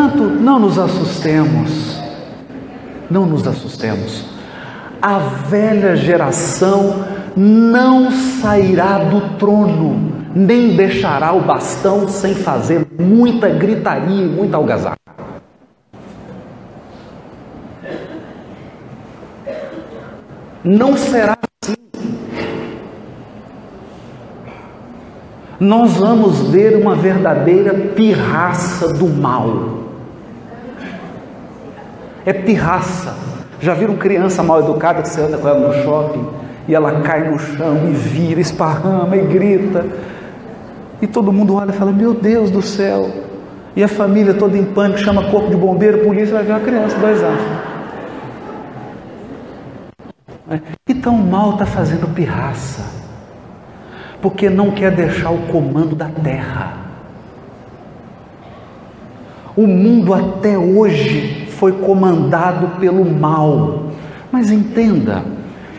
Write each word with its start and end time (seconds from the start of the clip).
Portanto, 0.00 0.22
não 0.22 0.58
nos 0.58 0.78
assustemos. 0.78 2.00
Não 3.10 3.26
nos 3.26 3.46
assustemos. 3.46 4.24
A 5.02 5.18
velha 5.18 5.94
geração 5.94 7.04
não 7.36 8.10
sairá 8.10 8.96
do 8.96 9.36
trono, 9.36 10.10
nem 10.34 10.74
deixará 10.74 11.34
o 11.34 11.42
bastão 11.42 12.08
sem 12.08 12.34
fazer 12.34 12.86
muita 12.98 13.50
gritaria 13.50 14.24
e 14.24 14.26
muita 14.26 14.56
algazarra. 14.56 14.96
Não 20.64 20.96
será 20.96 21.36
assim. 21.62 21.76
Nós 25.60 25.98
vamos 25.98 26.48
ver 26.48 26.80
uma 26.80 26.94
verdadeira 26.94 27.74
pirraça 27.94 28.94
do 28.94 29.06
mal. 29.06 29.89
É 32.30 32.32
pirraça. 32.32 33.12
Já 33.60 33.74
viram 33.74 33.96
criança 33.96 34.40
mal 34.40 34.60
educada 34.60 35.02
que 35.02 35.08
você 35.08 35.20
anda 35.20 35.36
com 35.36 35.48
ela 35.48 35.66
no 35.66 35.82
shopping 35.82 36.28
e 36.68 36.74
ela 36.76 37.00
cai 37.00 37.28
no 37.28 37.36
chão 37.40 37.88
e 37.88 37.90
vira, 37.90 38.40
esparrama 38.40 39.16
e 39.16 39.26
grita. 39.26 39.84
E 41.02 41.08
todo 41.08 41.32
mundo 41.32 41.56
olha 41.56 41.70
e 41.70 41.72
fala: 41.72 41.90
Meu 41.90 42.14
Deus 42.14 42.48
do 42.48 42.62
céu. 42.62 43.10
E 43.74 43.82
a 43.82 43.88
família 43.88 44.32
toda 44.32 44.56
em 44.56 44.64
pânico 44.64 45.00
chama 45.00 45.28
corpo 45.28 45.50
de 45.50 45.56
bombeiro, 45.56 46.04
polícia, 46.04 46.34
vai 46.34 46.44
ver 46.44 46.52
uma 46.52 46.60
criança, 46.60 46.96
dois 46.98 47.20
anos. 47.20 47.42
Então 50.88 51.16
o 51.16 51.26
mal 51.26 51.54
está 51.54 51.66
fazendo 51.66 52.14
pirraça, 52.14 52.84
porque 54.22 54.48
não 54.48 54.70
quer 54.70 54.92
deixar 54.92 55.30
o 55.30 55.48
comando 55.48 55.96
da 55.96 56.06
terra. 56.06 56.74
O 59.56 59.66
mundo 59.66 60.14
até 60.14 60.56
hoje 60.56 61.39
foi 61.60 61.72
comandado 61.72 62.80
pelo 62.80 63.04
mal. 63.04 63.90
Mas 64.32 64.50
entenda, 64.50 65.22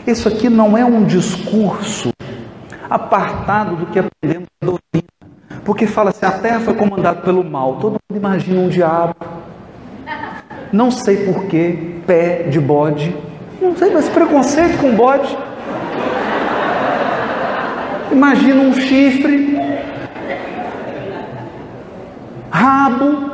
isso 0.05 0.27
aqui 0.27 0.47
não 0.47 0.77
é 0.77 0.85
um 0.85 1.03
discurso 1.03 2.11
apartado 2.87 3.75
do 3.75 3.87
que 3.87 3.97
aprendemos 3.97 4.47
na 4.61 4.67
doutrina. 4.67 5.07
Porque 5.65 5.87
fala 5.87 6.11
assim, 6.11 6.25
a 6.25 6.31
terra 6.31 6.59
foi 6.59 6.75
comandada 6.75 7.21
pelo 7.21 7.43
mal. 7.43 7.77
Todo 7.77 7.93
mundo 7.93 8.15
imagina 8.15 8.61
um 8.61 8.69
diabo. 8.69 9.15
Não 10.71 10.91
sei 10.91 11.25
porquê, 11.25 11.95
pé 12.05 12.43
de 12.43 12.59
bode. 12.59 13.15
Não 13.59 13.75
sei, 13.75 13.91
mas 13.91 14.07
preconceito 14.07 14.77
com 14.79 14.95
bode. 14.95 15.35
Imagina 18.11 18.61
um 18.61 18.73
chifre, 18.73 19.57
rabo, 22.51 23.30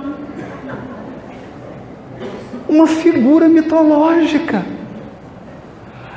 uma 2.78 2.88
figura 2.88 3.50
mitológica. 3.50 4.64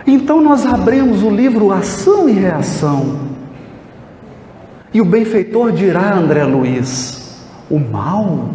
Então 0.07 0.41
nós 0.41 0.67
abrimos 0.67 1.23
o 1.23 1.31
livro 1.31 1.73
Ação 1.73 2.29
e 2.29 2.33
Reação. 2.33 3.31
E 4.93 5.01
o 5.01 5.05
benfeitor 5.05 5.73
dirá 5.73 6.01
a 6.01 6.19
André 6.19 6.45
Luiz: 6.45 7.47
o 7.71 7.79
mal. 7.79 8.51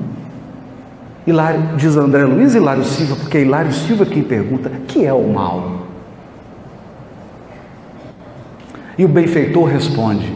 Hilário, 1.28 1.76
diz 1.76 1.98
André 1.98 2.24
Luiz 2.24 2.54
e 2.54 2.58
Hilário 2.58 2.84
Silva, 2.84 3.16
porque 3.16 3.40
é 3.40 3.42
Hilário 3.42 3.72
Silva 3.72 4.06
quem 4.06 4.22
pergunta: 4.22 4.72
que 4.88 5.06
é 5.06 5.14
o 5.14 5.28
mal? 5.28 5.88
E 8.98 9.04
o 9.04 9.08
benfeitor 9.08 9.66
responde: 9.66 10.32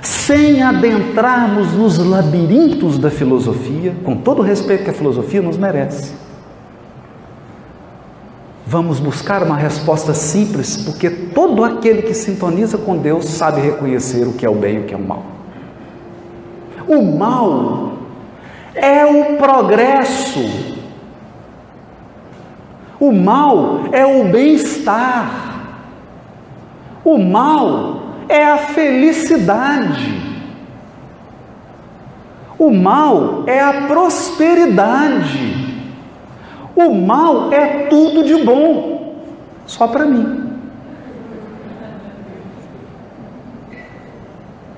sem 0.00 0.62
adentrarmos 0.62 1.72
nos 1.74 1.98
labirintos 1.98 2.98
da 2.98 3.10
filosofia, 3.10 3.94
com 4.02 4.16
todo 4.16 4.40
o 4.40 4.42
respeito 4.42 4.84
que 4.84 4.90
a 4.90 4.94
filosofia 4.94 5.40
nos 5.40 5.56
merece 5.56 6.31
Vamos 8.64 9.00
buscar 9.00 9.42
uma 9.42 9.56
resposta 9.56 10.14
simples, 10.14 10.76
porque 10.76 11.10
todo 11.10 11.64
aquele 11.64 12.02
que 12.02 12.14
sintoniza 12.14 12.78
com 12.78 12.96
Deus 12.96 13.24
sabe 13.26 13.60
reconhecer 13.60 14.26
o 14.26 14.32
que 14.32 14.46
é 14.46 14.50
o 14.50 14.54
bem 14.54 14.76
e 14.76 14.78
o 14.80 14.84
que 14.84 14.94
é 14.94 14.96
o 14.96 15.00
mal. 15.00 15.24
O 16.86 17.02
mal 17.02 17.92
é 18.74 19.04
o 19.04 19.36
progresso, 19.36 20.40
o 23.00 23.12
mal 23.12 23.80
é 23.90 24.06
o 24.06 24.24
bem-estar, 24.30 25.80
o 27.04 27.18
mal 27.18 28.02
é 28.28 28.44
a 28.44 28.58
felicidade, 28.58 30.22
o 32.58 32.70
mal 32.70 33.42
é 33.46 33.60
a 33.60 33.86
prosperidade. 33.88 35.61
O 36.84 36.94
mal 36.94 37.52
é 37.52 37.86
tudo 37.86 38.24
de 38.24 38.44
bom, 38.44 39.24
só 39.66 39.86
para 39.86 40.04
mim. 40.04 40.50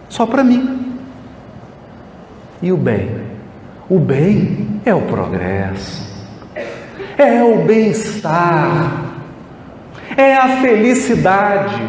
Só 0.09 0.27
para 0.27 0.45
mim. 0.45 0.99
E 2.63 2.71
o 2.71 2.77
bem? 2.77 3.25
O 3.89 3.99
bem 3.99 4.81
é 4.85 4.95
o 4.95 5.03
progresso, 5.03 6.25
é 7.19 7.43
o 7.43 7.65
bem-estar, 7.65 9.13
é 10.17 10.37
a 10.37 10.61
felicidade 10.63 11.83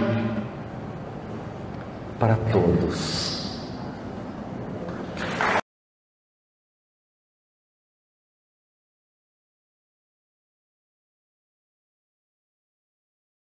para 2.19 2.35
todos. 2.51 3.34